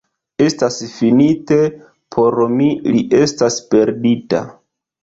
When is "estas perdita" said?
3.23-4.47